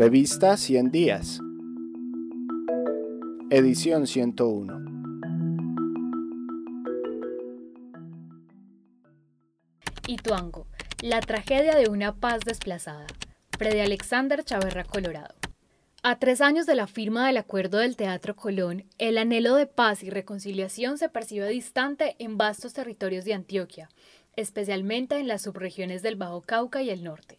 Revista 0.00 0.56
100 0.56 0.90
días. 0.90 1.40
Edición 3.50 4.06
101. 4.06 4.80
Ituango, 10.08 10.66
la 11.02 11.20
tragedia 11.20 11.76
de 11.76 11.90
una 11.90 12.14
paz 12.14 12.40
desplazada. 12.46 13.06
Prede 13.58 13.82
Alexander 13.82 14.42
Chaverra, 14.42 14.84
Colorado. 14.84 15.34
A 16.02 16.18
tres 16.18 16.40
años 16.40 16.64
de 16.64 16.76
la 16.76 16.86
firma 16.86 17.26
del 17.26 17.36
Acuerdo 17.36 17.76
del 17.76 17.96
Teatro 17.96 18.34
Colón, 18.34 18.86
el 18.96 19.18
anhelo 19.18 19.54
de 19.56 19.66
paz 19.66 20.02
y 20.02 20.08
reconciliación 20.08 20.96
se 20.96 21.10
percibe 21.10 21.46
distante 21.50 22.16
en 22.18 22.38
vastos 22.38 22.72
territorios 22.72 23.26
de 23.26 23.34
Antioquia, 23.34 23.90
especialmente 24.34 25.18
en 25.18 25.28
las 25.28 25.42
subregiones 25.42 26.00
del 26.00 26.16
Bajo 26.16 26.40
Cauca 26.40 26.80
y 26.80 26.88
el 26.88 27.04
norte. 27.04 27.36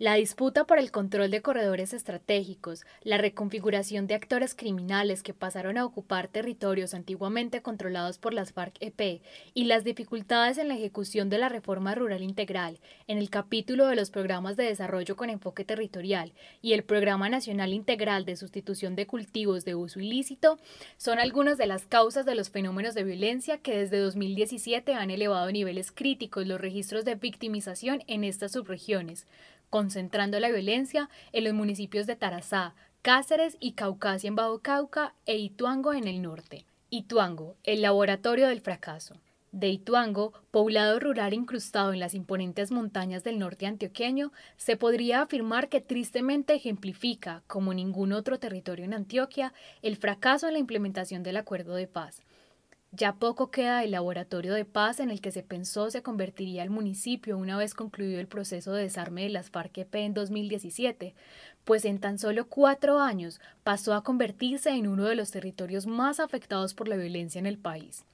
La 0.00 0.14
disputa 0.14 0.62
por 0.64 0.78
el 0.78 0.92
control 0.92 1.32
de 1.32 1.42
corredores 1.42 1.92
estratégicos, 1.92 2.84
la 3.02 3.18
reconfiguración 3.18 4.06
de 4.06 4.14
actores 4.14 4.54
criminales 4.54 5.24
que 5.24 5.34
pasaron 5.34 5.76
a 5.76 5.84
ocupar 5.84 6.28
territorios 6.28 6.94
antiguamente 6.94 7.62
controlados 7.62 8.16
por 8.16 8.32
las 8.32 8.52
FARC-EP 8.52 9.22
y 9.54 9.64
las 9.64 9.82
dificultades 9.82 10.56
en 10.58 10.68
la 10.68 10.76
ejecución 10.76 11.30
de 11.30 11.38
la 11.38 11.48
reforma 11.48 11.96
rural 11.96 12.22
integral 12.22 12.78
en 13.08 13.18
el 13.18 13.28
capítulo 13.28 13.88
de 13.88 13.96
los 13.96 14.10
programas 14.10 14.56
de 14.56 14.66
desarrollo 14.66 15.16
con 15.16 15.30
enfoque 15.30 15.64
territorial 15.64 16.32
y 16.62 16.74
el 16.74 16.84
Programa 16.84 17.28
Nacional 17.28 17.72
Integral 17.72 18.24
de 18.24 18.36
Sustitución 18.36 18.94
de 18.94 19.08
Cultivos 19.08 19.64
de 19.64 19.74
Uso 19.74 19.98
Ilícito 19.98 20.60
son 20.96 21.18
algunas 21.18 21.58
de 21.58 21.66
las 21.66 21.86
causas 21.86 22.24
de 22.24 22.36
los 22.36 22.50
fenómenos 22.50 22.94
de 22.94 23.02
violencia 23.02 23.58
que 23.58 23.76
desde 23.76 23.98
2017 23.98 24.94
han 24.94 25.10
elevado 25.10 25.48
a 25.48 25.52
niveles 25.52 25.90
críticos 25.90 26.46
los 26.46 26.60
registros 26.60 27.04
de 27.04 27.16
victimización 27.16 28.04
en 28.06 28.22
estas 28.22 28.52
subregiones 28.52 29.26
concentrando 29.70 30.40
la 30.40 30.48
violencia 30.48 31.08
en 31.32 31.44
los 31.44 31.54
municipios 31.54 32.06
de 32.06 32.16
Tarazá, 32.16 32.74
Cáceres 33.02 33.56
y 33.60 33.72
Caucasia 33.72 34.28
en 34.28 34.34
Bajo 34.34 34.60
Cauca 34.60 35.14
e 35.26 35.36
Ituango 35.38 35.92
en 35.92 36.08
el 36.08 36.20
norte. 36.20 36.64
Ituango, 36.90 37.56
el 37.64 37.82
laboratorio 37.82 38.48
del 38.48 38.60
fracaso. 38.60 39.16
De 39.52 39.68
Ituango, 39.68 40.34
poblado 40.50 41.00
rural 41.00 41.32
incrustado 41.32 41.92
en 41.94 42.00
las 42.00 42.12
imponentes 42.12 42.70
montañas 42.70 43.24
del 43.24 43.38
norte 43.38 43.66
antioqueño, 43.66 44.30
se 44.56 44.76
podría 44.76 45.22
afirmar 45.22 45.68
que 45.68 45.80
tristemente 45.80 46.54
ejemplifica, 46.54 47.42
como 47.46 47.72
ningún 47.72 48.12
otro 48.12 48.38
territorio 48.38 48.84
en 48.84 48.92
Antioquia, 48.92 49.54
el 49.80 49.96
fracaso 49.96 50.48
en 50.48 50.52
la 50.52 50.58
implementación 50.58 51.22
del 51.22 51.38
acuerdo 51.38 51.74
de 51.76 51.86
paz, 51.86 52.20
ya 52.90 53.12
poco 53.12 53.50
queda 53.50 53.80
del 53.80 53.90
laboratorio 53.90 54.54
de 54.54 54.64
paz 54.64 54.98
en 54.98 55.10
el 55.10 55.20
que 55.20 55.30
se 55.30 55.42
pensó 55.42 55.90
se 55.90 56.02
convertiría 56.02 56.62
el 56.62 56.70
municipio 56.70 57.36
una 57.36 57.58
vez 57.58 57.74
concluido 57.74 58.18
el 58.18 58.26
proceso 58.26 58.72
de 58.72 58.84
desarme 58.84 59.24
de 59.24 59.28
las 59.28 59.50
FARC-EP 59.50 59.94
en 59.96 60.14
2017, 60.14 61.14
pues 61.64 61.84
en 61.84 61.98
tan 61.98 62.18
solo 62.18 62.48
cuatro 62.48 62.98
años 62.98 63.40
pasó 63.62 63.92
a 63.92 64.02
convertirse 64.02 64.70
en 64.70 64.86
uno 64.86 65.04
de 65.04 65.16
los 65.16 65.30
territorios 65.30 65.86
más 65.86 66.18
afectados 66.18 66.72
por 66.72 66.88
la 66.88 66.96
violencia 66.96 67.38
en 67.38 67.46
el 67.46 67.58
país. 67.58 68.04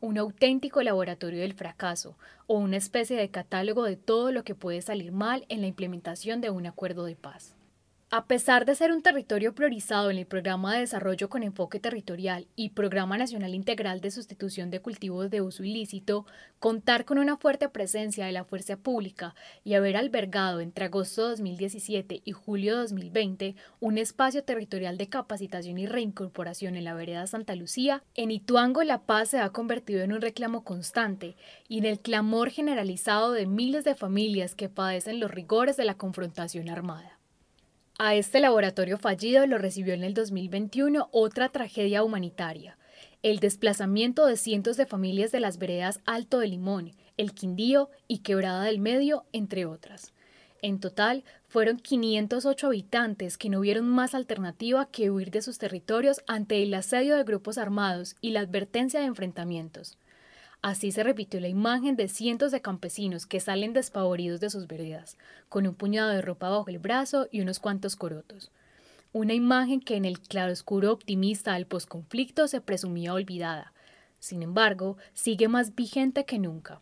Un 0.00 0.18
auténtico 0.18 0.82
laboratorio 0.82 1.40
del 1.40 1.54
fracaso, 1.54 2.16
o 2.46 2.58
una 2.58 2.76
especie 2.76 3.16
de 3.16 3.30
catálogo 3.30 3.82
de 3.82 3.96
todo 3.96 4.30
lo 4.30 4.44
que 4.44 4.54
puede 4.54 4.82
salir 4.82 5.10
mal 5.10 5.44
en 5.48 5.62
la 5.62 5.66
implementación 5.66 6.40
de 6.40 6.50
un 6.50 6.66
acuerdo 6.66 7.06
de 7.06 7.16
paz. 7.16 7.55
A 8.08 8.26
pesar 8.26 8.66
de 8.66 8.76
ser 8.76 8.92
un 8.92 9.02
territorio 9.02 9.52
priorizado 9.52 10.12
en 10.12 10.18
el 10.18 10.26
Programa 10.26 10.72
de 10.72 10.78
Desarrollo 10.78 11.28
con 11.28 11.42
Enfoque 11.42 11.80
Territorial 11.80 12.46
y 12.54 12.68
Programa 12.68 13.18
Nacional 13.18 13.52
Integral 13.52 14.00
de 14.00 14.12
Sustitución 14.12 14.70
de 14.70 14.80
Cultivos 14.80 15.28
de 15.28 15.40
Uso 15.40 15.64
Ilícito, 15.64 16.24
contar 16.60 17.04
con 17.04 17.18
una 17.18 17.36
fuerte 17.36 17.68
presencia 17.68 18.24
de 18.24 18.30
la 18.30 18.44
fuerza 18.44 18.76
pública 18.76 19.34
y 19.64 19.74
haber 19.74 19.96
albergado 19.96 20.60
entre 20.60 20.84
agosto 20.84 21.22
de 21.22 21.30
2017 21.30 22.22
y 22.24 22.30
julio 22.30 22.76
de 22.76 22.82
2020 22.82 23.56
un 23.80 23.98
espacio 23.98 24.44
territorial 24.44 24.98
de 24.98 25.08
capacitación 25.08 25.76
y 25.76 25.86
reincorporación 25.86 26.76
en 26.76 26.84
la 26.84 26.94
vereda 26.94 27.26
Santa 27.26 27.56
Lucía, 27.56 28.04
en 28.14 28.30
Ituango 28.30 28.84
la 28.84 29.02
paz 29.02 29.30
se 29.30 29.40
ha 29.40 29.50
convertido 29.50 30.02
en 30.02 30.12
un 30.12 30.20
reclamo 30.20 30.62
constante 30.62 31.34
y 31.66 31.78
en 31.78 31.86
el 31.86 31.98
clamor 31.98 32.50
generalizado 32.50 33.32
de 33.32 33.46
miles 33.46 33.82
de 33.82 33.96
familias 33.96 34.54
que 34.54 34.68
padecen 34.68 35.18
los 35.18 35.32
rigores 35.32 35.76
de 35.76 35.86
la 35.86 35.94
confrontación 35.94 36.68
armada. 36.68 37.15
A 37.98 38.14
este 38.14 38.40
laboratorio 38.40 38.98
fallido 38.98 39.46
lo 39.46 39.56
recibió 39.56 39.94
en 39.94 40.04
el 40.04 40.12
2021 40.12 41.08
otra 41.12 41.48
tragedia 41.48 42.04
humanitaria, 42.04 42.76
el 43.22 43.38
desplazamiento 43.38 44.26
de 44.26 44.36
cientos 44.36 44.76
de 44.76 44.84
familias 44.84 45.32
de 45.32 45.40
las 45.40 45.56
veredas 45.56 46.00
Alto 46.04 46.38
de 46.38 46.48
Limón, 46.48 46.92
El 47.16 47.32
Quindío 47.32 47.88
y 48.06 48.18
Quebrada 48.18 48.64
del 48.64 48.80
Medio, 48.80 49.24
entre 49.32 49.64
otras. 49.64 50.12
En 50.60 50.78
total, 50.78 51.24
fueron 51.48 51.78
508 51.78 52.66
habitantes 52.66 53.38
que 53.38 53.48
no 53.48 53.60
vieron 53.60 53.88
más 53.88 54.14
alternativa 54.14 54.90
que 54.90 55.10
huir 55.10 55.30
de 55.30 55.40
sus 55.40 55.56
territorios 55.56 56.22
ante 56.26 56.62
el 56.62 56.74
asedio 56.74 57.16
de 57.16 57.24
grupos 57.24 57.56
armados 57.56 58.14
y 58.20 58.32
la 58.32 58.40
advertencia 58.40 59.00
de 59.00 59.06
enfrentamientos. 59.06 59.96
Así 60.66 60.90
se 60.90 61.04
repitió 61.04 61.38
la 61.38 61.46
imagen 61.46 61.94
de 61.94 62.08
cientos 62.08 62.50
de 62.50 62.60
campesinos 62.60 63.24
que 63.24 63.38
salen 63.38 63.72
despavoridos 63.72 64.40
de 64.40 64.50
sus 64.50 64.66
veredas, 64.66 65.16
con 65.48 65.64
un 65.64 65.76
puñado 65.76 66.10
de 66.10 66.20
ropa 66.20 66.48
bajo 66.48 66.68
el 66.68 66.80
brazo 66.80 67.28
y 67.30 67.40
unos 67.40 67.60
cuantos 67.60 67.94
corotos. 67.94 68.50
Una 69.12 69.32
imagen 69.32 69.78
que 69.78 69.94
en 69.94 70.04
el 70.04 70.18
claroscuro 70.18 70.90
optimista 70.90 71.54
del 71.54 71.66
posconflicto 71.66 72.48
se 72.48 72.60
presumía 72.60 73.14
olvidada. 73.14 73.74
Sin 74.18 74.42
embargo, 74.42 74.96
sigue 75.14 75.46
más 75.46 75.76
vigente 75.76 76.24
que 76.24 76.40
nunca. 76.40 76.80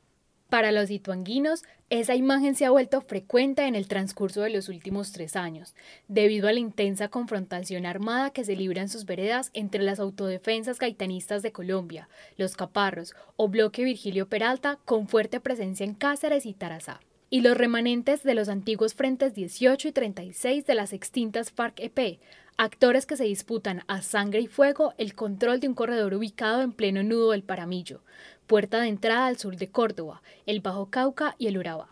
Para 0.54 0.70
los 0.70 0.88
ituanguinos, 0.88 1.65
esa 1.91 2.15
imagen 2.15 2.54
se 2.54 2.65
ha 2.65 2.70
vuelto 2.70 3.00
frecuente 3.00 3.66
en 3.66 3.75
el 3.75 3.88
transcurso 3.88 4.41
de 4.42 4.50
los 4.50 4.69
últimos 4.69 5.10
tres 5.10 5.34
años, 5.34 5.75
debido 6.06 6.47
a 6.47 6.53
la 6.53 6.60
intensa 6.60 7.09
confrontación 7.09 7.87
armada 7.87 8.31
que 8.31 8.44
se 8.44 8.54
libra 8.54 8.81
en 8.81 8.88
sus 8.88 9.04
veredas 9.04 9.50
entre 9.53 9.82
las 9.82 9.98
autodefensas 9.98 10.78
gaitanistas 10.78 11.42
de 11.42 11.50
Colombia, 11.50 12.09
los 12.37 12.54
Caparros 12.54 13.16
o 13.34 13.48
Bloque 13.48 13.82
Virgilio 13.82 14.28
Peralta, 14.28 14.78
con 14.84 15.09
fuerte 15.09 15.41
presencia 15.41 15.82
en 15.82 15.94
Cáceres 15.94 16.47
y 16.47 16.54
Tarazá 16.54 17.00
y 17.31 17.41
los 17.41 17.56
remanentes 17.56 18.22
de 18.22 18.34
los 18.34 18.48
antiguos 18.48 18.94
frentes 18.94 19.34
18 19.34 19.88
y 19.88 19.91
36 19.91 20.66
de 20.66 20.75
las 20.76 20.92
extintas 20.92 21.50
FARC-EP, 21.50 22.21
actores 22.56 23.06
que 23.06 23.16
se 23.16 23.25
disputan 23.25 23.82
a 23.88 24.03
sangre 24.03 24.41
y 24.41 24.47
fuego 24.47 24.94
el 24.98 25.15
control 25.15 25.60
de 25.60 25.69
un 25.69 25.75
corredor 25.75 26.15
ubicado 26.15 26.62
en 26.62 26.72
pleno 26.72 27.03
nudo 27.03 27.32
del 27.32 27.42
Paramillo, 27.42 28.03
puerta 28.47 28.81
de 28.81 28.88
entrada 28.88 29.26
al 29.26 29.38
sur 29.38 29.56
de 29.56 29.69
Córdoba, 29.69 30.22
el 30.47 30.60
Bajo 30.60 30.87
Cauca 30.87 31.34
y 31.38 31.48
el 31.48 31.59
Urabá. 31.59 31.88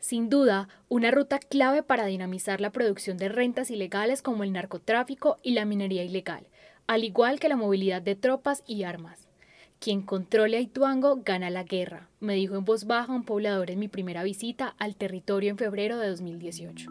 Sin 0.00 0.28
duda, 0.28 0.68
una 0.88 1.10
ruta 1.10 1.38
clave 1.38 1.82
para 1.82 2.06
dinamizar 2.06 2.60
la 2.60 2.70
producción 2.70 3.16
de 3.16 3.28
rentas 3.28 3.70
ilegales 3.70 4.22
como 4.22 4.44
el 4.44 4.52
narcotráfico 4.52 5.38
y 5.42 5.52
la 5.52 5.64
minería 5.64 6.04
ilegal, 6.04 6.46
al 6.86 7.04
igual 7.04 7.40
que 7.40 7.48
la 7.48 7.56
movilidad 7.56 8.02
de 8.02 8.14
tropas 8.14 8.62
y 8.66 8.84
armas. 8.84 9.26
Quien 9.78 10.02
controle 10.02 10.56
a 10.56 10.60
Ituango 10.60 11.20
gana 11.24 11.50
la 11.50 11.64
guerra, 11.64 12.08
me 12.20 12.34
dijo 12.34 12.56
en 12.56 12.64
voz 12.64 12.86
baja 12.86 13.12
un 13.12 13.24
poblador 13.24 13.70
en 13.70 13.78
mi 13.78 13.88
primera 13.88 14.22
visita 14.22 14.74
al 14.78 14.96
territorio 14.96 15.50
en 15.50 15.58
febrero 15.58 15.98
de 15.98 16.08
2018. 16.08 16.90